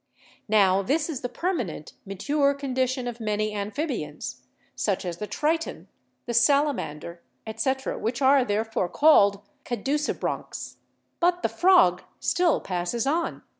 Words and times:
Now 0.49 0.81
this 0.81 1.11
is 1.11 1.21
the 1.21 1.29
permanent, 1.29 1.93
ma 2.07 2.15
ture 2.17 2.55
condition 2.55 3.07
of 3.07 3.19
many 3.19 3.53
amphibians, 3.53 4.41
such 4.75 5.05
as 5.05 5.17
the 5.17 5.27
triton, 5.27 5.89
the 6.25 6.33
salamander, 6.33 7.21
etc., 7.45 7.99
which 7.99 8.19
are 8.19 8.43
therefore 8.43 8.89
called 8.89 9.43
'caducibranchs/ 9.63 10.77
but 11.19 11.43
the 11.43 11.49
frog 11.49 12.01
still 12.19 12.59
passes 12.61 13.05
on. 13.05 13.43